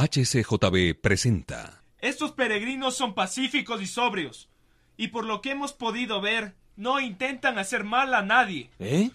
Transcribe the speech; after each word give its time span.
HCJB 0.00 0.98
presenta. 0.98 1.82
Estos 1.98 2.32
peregrinos 2.32 2.96
son 2.96 3.14
pacíficos 3.14 3.82
y 3.82 3.86
sobrios, 3.86 4.48
y 4.96 5.08
por 5.08 5.26
lo 5.26 5.42
que 5.42 5.50
hemos 5.50 5.74
podido 5.74 6.22
ver, 6.22 6.54
no 6.76 7.00
intentan 7.00 7.58
hacer 7.58 7.84
mal 7.84 8.14
a 8.14 8.22
nadie. 8.22 8.70
¿Eh? 8.78 9.10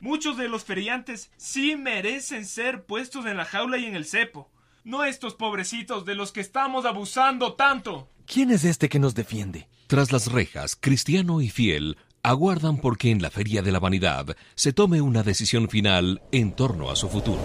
Muchos 0.00 0.36
de 0.36 0.48
los 0.48 0.64
feriantes 0.64 1.32
sí 1.36 1.74
merecen 1.74 2.46
ser 2.46 2.84
puestos 2.84 3.26
en 3.26 3.36
la 3.36 3.44
jaula 3.44 3.78
y 3.78 3.86
en 3.86 3.96
el 3.96 4.04
cepo, 4.04 4.52
no 4.84 5.04
estos 5.04 5.34
pobrecitos 5.34 6.04
de 6.04 6.14
los 6.14 6.30
que 6.30 6.40
estamos 6.40 6.84
abusando 6.84 7.54
tanto. 7.54 8.08
¿Quién 8.24 8.52
es 8.52 8.64
este 8.64 8.88
que 8.88 9.00
nos 9.00 9.16
defiende? 9.16 9.66
Tras 9.88 10.12
las 10.12 10.30
rejas, 10.30 10.76
cristiano 10.76 11.40
y 11.40 11.48
fiel 11.48 11.96
aguardan 12.22 12.78
porque 12.78 13.10
en 13.10 13.20
la 13.20 13.30
Feria 13.30 13.62
de 13.62 13.72
la 13.72 13.80
Vanidad 13.80 14.36
se 14.54 14.72
tome 14.72 15.00
una 15.00 15.24
decisión 15.24 15.68
final 15.68 16.22
en 16.30 16.52
torno 16.54 16.90
a 16.90 16.96
su 16.96 17.08
futuro. 17.08 17.42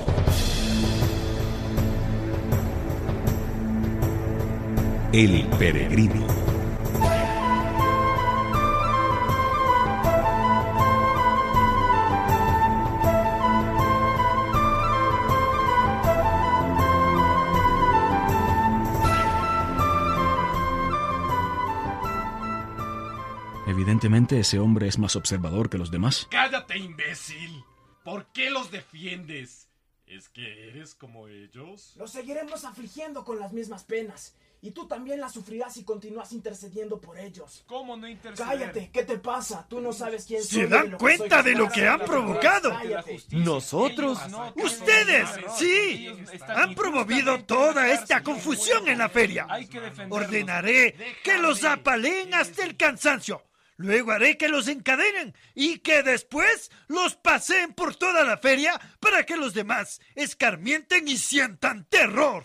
El 5.12 5.44
peregrino. 5.58 6.28
Evidentemente 23.66 24.40
ese 24.40 24.60
hombre 24.60 24.88
es 24.88 25.00
más 25.00 25.16
observador 25.16 25.72
que 25.72 25.80
los 25.80 25.90
demás. 25.90 26.28
Cállate, 26.30 26.78
imbécil. 26.78 27.64
¿Por 28.04 28.28
qué 28.32 28.52
los 28.52 28.70
defiendes? 28.70 29.69
¿Es 30.10 30.28
que 30.28 30.70
eres 30.70 30.96
como 30.96 31.28
ellos? 31.28 31.94
Los 31.96 32.12
seguiremos 32.12 32.66
afligiendo 32.66 33.24
con 33.24 33.38
las 33.38 33.54
mismas 33.54 33.84
penas. 33.84 34.36
Y 34.60 34.72
tú 34.72 34.88
también 34.88 35.22
las 35.22 35.34
sufrirás 35.34 35.76
si 35.76 35.84
continúas 35.84 36.34
intercediendo 36.34 37.00
por 37.00 37.18
ellos. 37.18 37.64
¿Cómo 37.68 37.96
no 37.96 38.08
interceder? 38.08 38.50
Cállate, 38.50 38.90
¿qué 38.92 39.04
te 39.04 39.20
pasa? 39.20 39.68
Tú 39.70 39.80
no 39.80 39.94
sabes 39.94 40.26
quién 40.26 40.44
soy. 40.44 40.62
¿Se 40.62 40.68
dan 40.68 40.90
lo 40.92 40.98
que 40.98 41.04
cuenta 41.04 41.44
soy 41.44 41.52
de 41.52 41.58
lo 41.60 41.70
que 41.70 41.88
han 41.88 42.00
provocado? 42.00 42.72
Cállate. 42.72 43.20
¿Nosotros? 43.32 44.20
¡Ustedes! 44.56 45.30
¡Sí! 45.58 46.10
Han 46.48 46.74
promovido 46.74 47.46
toda 47.46 47.90
esta 47.90 48.24
confusión 48.24 48.88
en 48.88 48.98
la 48.98 49.10
feria. 49.10 49.48
Ordenaré 50.10 50.96
que 51.24 51.38
los 51.38 51.64
apaleen 51.64 52.34
hasta 52.34 52.66
el 52.66 52.76
cansancio. 52.76 53.44
Luego 53.80 54.12
haré 54.12 54.38
que 54.38 54.50
los 54.50 54.68
encadenen 54.68 55.34
y 55.56 55.80
que 55.80 56.04
después 56.04 56.70
los 56.90 57.16
paseen 57.16 57.74
por 57.74 57.96
toda 57.96 58.26
la 58.26 58.38
feria 58.38 58.78
para 59.00 59.26
que 59.26 59.38
los 59.38 59.54
demás 59.54 60.02
escarmienten 60.16 61.08
y 61.08 61.18
sientan 61.18 61.86
terror. 61.86 62.44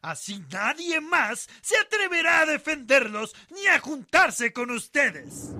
Así 0.00 0.42
nadie 0.50 1.02
más 1.02 1.50
se 1.60 1.76
atreverá 1.76 2.40
a 2.40 2.46
defenderlos 2.46 3.36
ni 3.50 3.66
a 3.66 3.78
juntarse 3.78 4.54
con 4.54 4.70
ustedes. 4.70 5.50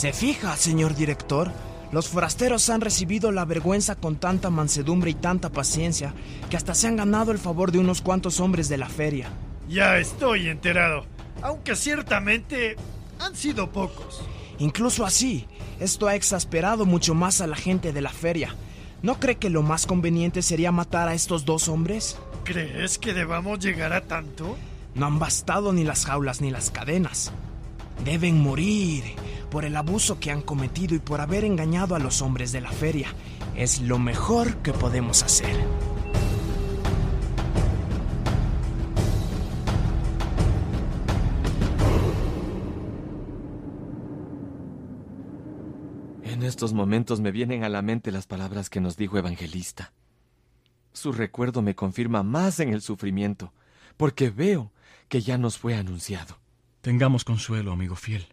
¿Se 0.00 0.14
fija, 0.14 0.56
señor 0.56 0.94
director? 0.94 1.52
Los 1.92 2.08
forasteros 2.08 2.70
han 2.70 2.80
recibido 2.80 3.32
la 3.32 3.44
vergüenza 3.44 3.96
con 3.96 4.16
tanta 4.16 4.48
mansedumbre 4.48 5.10
y 5.10 5.14
tanta 5.14 5.50
paciencia 5.50 6.14
que 6.48 6.56
hasta 6.56 6.74
se 6.74 6.88
han 6.88 6.96
ganado 6.96 7.32
el 7.32 7.38
favor 7.38 7.70
de 7.70 7.80
unos 7.80 8.00
cuantos 8.00 8.40
hombres 8.40 8.70
de 8.70 8.78
la 8.78 8.88
feria. 8.88 9.28
Ya 9.68 9.98
estoy 9.98 10.48
enterado, 10.48 11.04
aunque 11.42 11.76
ciertamente 11.76 12.76
han 13.18 13.36
sido 13.36 13.72
pocos. 13.72 14.22
Incluso 14.58 15.04
así, 15.04 15.46
esto 15.80 16.08
ha 16.08 16.14
exasperado 16.14 16.86
mucho 16.86 17.14
más 17.14 17.42
a 17.42 17.46
la 17.46 17.56
gente 17.56 17.92
de 17.92 18.00
la 18.00 18.08
feria. 18.08 18.54
¿No 19.02 19.20
cree 19.20 19.36
que 19.36 19.50
lo 19.50 19.60
más 19.60 19.84
conveniente 19.84 20.40
sería 20.40 20.72
matar 20.72 21.08
a 21.08 21.14
estos 21.14 21.44
dos 21.44 21.68
hombres? 21.68 22.16
¿Crees 22.44 22.98
que 22.98 23.12
debamos 23.12 23.58
llegar 23.58 23.92
a 23.92 24.00
tanto? 24.00 24.56
No 24.94 25.04
han 25.04 25.18
bastado 25.18 25.74
ni 25.74 25.84
las 25.84 26.06
jaulas 26.06 26.40
ni 26.40 26.50
las 26.50 26.70
cadenas. 26.70 27.32
Deben 28.02 28.40
morir 28.40 29.04
por 29.50 29.64
el 29.64 29.76
abuso 29.76 30.20
que 30.20 30.30
han 30.30 30.42
cometido 30.42 30.94
y 30.94 31.00
por 31.00 31.20
haber 31.20 31.44
engañado 31.44 31.94
a 31.94 31.98
los 31.98 32.22
hombres 32.22 32.52
de 32.52 32.60
la 32.60 32.70
feria. 32.70 33.08
Es 33.56 33.80
lo 33.80 33.98
mejor 33.98 34.56
que 34.58 34.72
podemos 34.72 35.22
hacer. 35.22 35.56
En 46.22 46.44
estos 46.44 46.72
momentos 46.72 47.20
me 47.20 47.32
vienen 47.32 47.64
a 47.64 47.68
la 47.68 47.82
mente 47.82 48.10
las 48.10 48.26
palabras 48.26 48.70
que 48.70 48.80
nos 48.80 48.96
dijo 48.96 49.18
Evangelista. 49.18 49.92
Su 50.92 51.12
recuerdo 51.12 51.60
me 51.60 51.74
confirma 51.74 52.22
más 52.22 52.60
en 52.60 52.70
el 52.72 52.80
sufrimiento, 52.80 53.52
porque 53.96 54.30
veo 54.30 54.72
que 55.08 55.20
ya 55.20 55.38
nos 55.38 55.58
fue 55.58 55.74
anunciado. 55.74 56.38
Tengamos 56.80 57.24
consuelo, 57.24 57.72
amigo 57.72 57.94
fiel. 57.94 58.26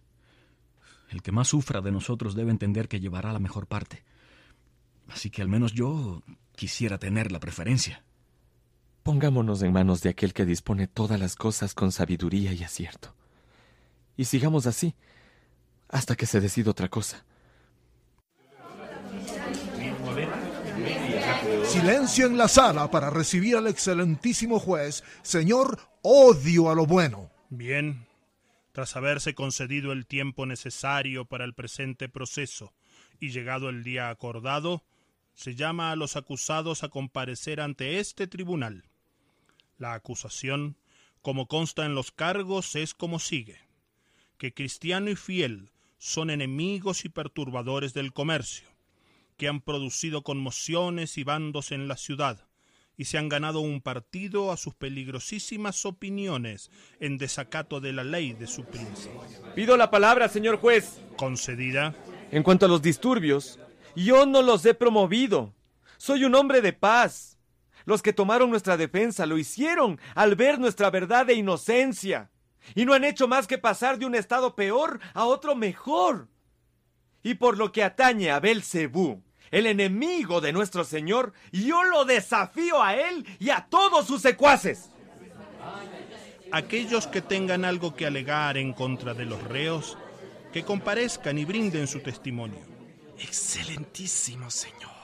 El 1.09 1.21
que 1.21 1.31
más 1.31 1.47
sufra 1.47 1.81
de 1.81 1.91
nosotros 1.91 2.35
debe 2.35 2.51
entender 2.51 2.87
que 2.87 2.99
llevará 2.99 3.31
la 3.31 3.39
mejor 3.39 3.67
parte. 3.67 4.03
Así 5.09 5.29
que 5.29 5.41
al 5.41 5.47
menos 5.47 5.73
yo 5.73 6.21
quisiera 6.55 6.97
tener 6.97 7.31
la 7.31 7.39
preferencia. 7.39 8.03
Pongámonos 9.03 9.61
en 9.61 9.71
manos 9.71 10.01
de 10.01 10.09
aquel 10.09 10.33
que 10.33 10.45
dispone 10.45 10.87
todas 10.87 11.19
las 11.19 11.35
cosas 11.35 11.73
con 11.73 11.93
sabiduría 11.93 12.51
y 12.51 12.63
acierto. 12.63 13.15
Y 14.17 14.25
sigamos 14.25 14.65
así, 14.65 14.95
hasta 15.87 16.15
que 16.15 16.25
se 16.25 16.41
decida 16.41 16.71
otra 16.71 16.89
cosa. 16.89 17.23
Silencio 21.63 22.25
en 22.25 22.37
la 22.37 22.47
sala 22.47 22.89
para 22.89 23.09
recibir 23.09 23.55
al 23.55 23.67
excelentísimo 23.67 24.59
juez. 24.59 25.03
Señor, 25.21 25.79
odio 26.01 26.69
a 26.69 26.75
lo 26.75 26.85
bueno. 26.85 27.29
Bien, 27.49 28.06
tras 28.77 28.95
haberse 28.95 29.33
concedido 29.33 29.91
el 29.91 30.05
tiempo 30.05 30.45
necesario 30.45 31.25
para 31.25 31.45
el 31.45 31.55
presente 31.55 32.09
proceso 32.09 32.75
y 33.19 33.31
llegado 33.31 33.69
el 33.69 33.83
día 33.83 34.11
acordado, 34.11 34.83
se 35.33 35.55
llama 35.55 35.89
a 35.89 35.95
los 35.95 36.15
acusados 36.15 36.83
a 36.83 36.89
comparecer 36.89 37.59
ante 37.59 37.97
este 37.97 38.27
tribunal. 38.27 38.83
La 39.79 39.95
acusación, 39.95 40.77
como 41.23 41.47
consta 41.47 41.87
en 41.87 41.95
los 41.95 42.11
cargos, 42.11 42.75
es 42.75 42.93
como 42.93 43.17
sigue. 43.17 43.57
Que 44.37 44.53
cristiano 44.53 45.09
y 45.09 45.15
fiel 45.15 45.71
son 45.97 46.29
enemigos 46.29 47.03
y 47.03 47.09
perturbadores 47.09 47.95
del 47.95 48.13
comercio, 48.13 48.67
que 49.37 49.47
han 49.47 49.59
producido 49.59 50.21
conmociones 50.21 51.17
y 51.17 51.23
bandos 51.23 51.71
en 51.71 51.87
la 51.87 51.97
ciudad, 51.97 52.46
y 52.97 53.05
se 53.05 53.19
han 53.19 53.29
ganado 53.29 53.59
un 53.59 53.79
partido 53.79 54.51
a 54.51 54.57
sus 54.57 54.73
peligrosísimas 54.73 55.85
opiniones 55.85 56.71
en 56.99 57.19
desacato 57.19 57.79
de 57.79 57.93
la 57.93 58.03
ley 58.03 58.33
de 58.33 58.47
su 58.47 58.65
príncipe. 58.65 59.15
Pido 59.55 59.77
la 59.77 59.91
palabra, 59.91 60.27
señor 60.27 60.57
juez. 60.57 60.99
Concedida, 61.15 61.95
En 62.31 62.43
cuanto 62.43 62.65
a 62.65 62.69
los 62.69 62.81
disturbios, 62.81 63.59
yo 63.95 64.25
no 64.25 64.41
los 64.41 64.65
he 64.65 64.73
promovido. 64.73 65.53
Soy 65.97 66.25
un 66.25 66.35
hombre 66.35 66.61
de 66.61 66.73
paz. 66.73 67.37
Los 67.85 68.01
que 68.01 68.13
tomaron 68.13 68.49
nuestra 68.49 68.75
defensa 68.75 69.25
lo 69.25 69.37
hicieron 69.37 69.99
al 70.13 70.35
ver 70.35 70.59
nuestra 70.59 70.89
verdad 70.89 71.29
e 71.29 71.35
inocencia. 71.35 72.31
Y 72.75 72.85
no 72.85 72.93
han 72.93 73.03
hecho 73.03 73.27
más 73.27 73.47
que 73.47 73.57
pasar 73.57 73.97
de 73.97 74.05
un 74.05 74.15
estado 74.15 74.55
peor 74.55 74.99
a 75.13 75.25
otro 75.25 75.55
mejor. 75.55 76.27
Y 77.23 77.35
por 77.35 77.57
lo 77.57 77.71
que 77.71 77.83
atañe 77.83 78.31
a 78.31 78.39
Belcebú, 78.39 79.23
el 79.51 79.65
enemigo 79.65 80.41
de 80.41 80.53
nuestro 80.53 80.83
Señor, 80.83 81.33
yo 81.51 81.83
lo 81.83 82.05
desafío 82.05 82.81
a 82.81 82.95
él 82.95 83.25
y 83.39 83.49
a 83.49 83.67
todos 83.69 84.07
sus 84.07 84.21
secuaces. 84.21 84.89
aquellos 86.51 87.07
que 87.07 87.21
tengan 87.21 87.65
algo 87.65 87.93
que 87.93 88.05
alegar 88.05 88.57
en 88.57 88.73
contra 88.73 89.13
de 89.13 89.25
los 89.25 89.43
reos, 89.43 89.97
que 90.53 90.63
comparezcan 90.63 91.37
y 91.37 91.45
brinden 91.45 91.87
su 91.87 91.99
testimonio. 91.99 92.61
Excelentísimo 93.19 94.49
señor. 94.49 94.97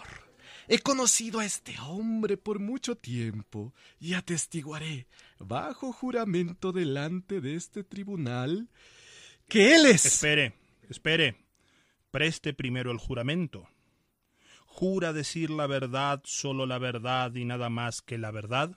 He 0.67 0.79
conocido 0.79 1.39
a 1.39 1.45
este 1.45 1.77
hombre 1.79 2.37
por 2.37 2.59
mucho 2.59 2.95
tiempo 2.95 3.73
y 3.99 4.13
atestiguaré, 4.13 5.07
bajo 5.37 5.91
juramento 5.91 6.71
delante 6.71 7.41
de 7.41 7.55
este 7.55 7.83
tribunal, 7.83 8.69
que 9.49 9.75
él 9.75 9.85
es... 9.85 10.05
Espere, 10.05 10.53
espere. 10.89 11.35
Preste 12.11 12.53
primero 12.53 12.91
el 12.91 12.97
juramento. 12.97 13.67
¿Jura 14.75 15.13
decir 15.13 15.51
la 15.51 15.67
verdad, 15.67 16.21
solo 16.25 16.65
la 16.65 16.79
verdad 16.79 17.35
y 17.35 17.45
nada 17.45 17.69
más 17.69 18.01
que 18.01 18.17
la 18.17 18.31
verdad? 18.31 18.75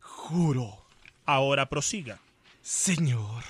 Juro. 0.00 0.84
Ahora 1.26 1.68
prosiga. 1.68 2.20
Señor, 2.60 3.44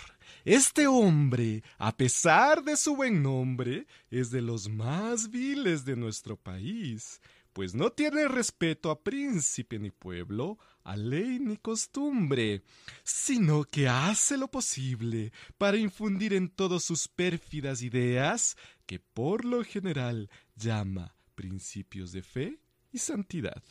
este 0.44 0.86
hombre, 0.86 1.62
a 1.78 1.96
pesar 1.96 2.62
de 2.62 2.76
su 2.76 2.94
buen 2.94 3.22
nombre, 3.22 3.86
es 4.10 4.30
de 4.30 4.42
los 4.42 4.68
más 4.68 5.30
viles 5.30 5.86
de 5.86 5.96
nuestro 5.96 6.36
país, 6.36 7.22
pues 7.54 7.74
no 7.74 7.90
tiene 7.90 8.28
respeto 8.28 8.90
a 8.90 9.02
príncipe 9.02 9.78
ni 9.78 9.90
pueblo, 9.90 10.58
a 10.84 10.94
ley 10.94 11.38
ni 11.40 11.56
costumbre, 11.56 12.64
sino 13.02 13.64
que 13.64 13.88
hace 13.88 14.36
lo 14.36 14.48
posible 14.48 15.32
para 15.56 15.78
infundir 15.78 16.34
en 16.34 16.50
todos 16.50 16.84
sus 16.84 17.08
pérfidas 17.08 17.80
ideas, 17.80 18.58
que 18.84 19.00
por 19.00 19.46
lo 19.46 19.64
general 19.64 20.28
llama 20.54 21.17
principios 21.38 22.10
de 22.10 22.20
fe 22.24 22.58
y 22.90 22.98
santidad. 22.98 23.62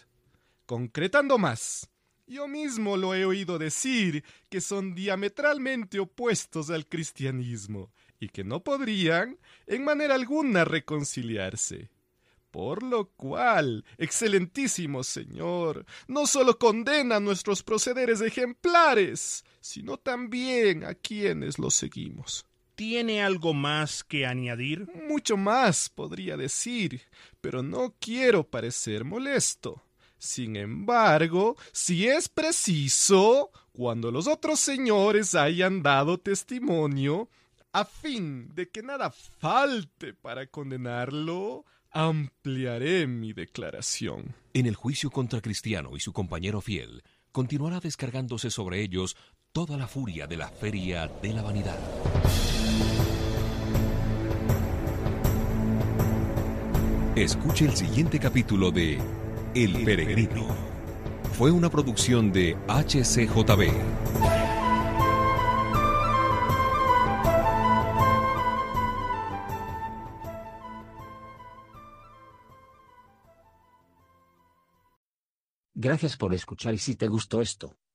Concretando 0.65 1.37
más, 1.37 1.89
yo 2.25 2.47
mismo 2.47 2.95
lo 2.95 3.13
he 3.13 3.25
oído 3.25 3.59
decir 3.59 4.23
que 4.49 4.61
son 4.61 4.95
diametralmente 4.95 5.99
opuestos 5.99 6.69
al 6.69 6.87
cristianismo 6.87 7.91
y 8.21 8.29
que 8.29 8.45
no 8.45 8.63
podrían 8.63 9.37
en 9.65 9.83
manera 9.83 10.15
alguna 10.15 10.63
reconciliarse. 10.63 11.89
Por 12.51 12.83
lo 12.83 13.09
cual, 13.09 13.83
excelentísimo 13.97 15.03
Señor, 15.03 15.85
no 16.07 16.25
solo 16.25 16.57
condena 16.57 17.19
nuestros 17.19 17.63
procederes 17.63 18.21
ejemplares, 18.21 19.43
sino 19.59 19.97
también 19.97 20.85
a 20.85 20.93
quienes 20.93 21.59
los 21.59 21.75
seguimos. 21.75 22.45
¿Tiene 22.77 23.23
algo 23.23 23.55
más 23.55 24.03
que 24.03 24.27
añadir? 24.27 24.87
Mucho 25.09 25.35
más 25.35 25.89
podría 25.89 26.37
decir, 26.37 27.01
pero 27.41 27.63
no 27.63 27.95
quiero 27.99 28.43
parecer 28.43 29.03
molesto. 29.03 29.81
Sin 30.19 30.55
embargo, 30.55 31.57
si 31.71 32.07
es 32.07 32.29
preciso, 32.29 33.49
cuando 33.71 34.11
los 34.11 34.27
otros 34.27 34.59
señores 34.59 35.33
hayan 35.33 35.81
dado 35.81 36.19
testimonio, 36.19 37.31
a 37.71 37.83
fin 37.83 38.53
de 38.53 38.69
que 38.69 38.83
nada 38.83 39.09
falte 39.09 40.13
para 40.13 40.45
condenarlo, 40.45 41.65
ampliaré 41.89 43.07
mi 43.07 43.33
declaración. 43.33 44.35
En 44.53 44.67
el 44.67 44.75
juicio 44.75 45.09
contra 45.09 45.41
Cristiano 45.41 45.95
y 45.95 45.99
su 45.99 46.13
compañero 46.13 46.61
fiel, 46.61 47.01
continuará 47.31 47.79
descargándose 47.79 48.51
sobre 48.51 48.81
ellos 48.81 49.17
toda 49.65 49.75
la 49.75 49.87
furia 49.87 50.27
de 50.27 50.37
la 50.37 50.49
feria 50.49 51.07
de 51.07 51.33
la 51.33 51.41
vanidad. 51.41 51.79
Escuche 57.15 57.65
el 57.65 57.75
siguiente 57.75 58.19
capítulo 58.19 58.69
de 58.69 58.99
El 59.55 59.83
Peregrino. 59.83 60.45
Fue 61.33 61.49
una 61.49 61.71
producción 61.71 62.31
de 62.31 62.55
HCJB. 62.67 63.71
Gracias 75.73 76.15
por 76.15 76.35
escuchar 76.35 76.75
y 76.75 76.77
si 76.77 76.95
te 76.95 77.07
gustó 77.07 77.41
esto, 77.41 77.75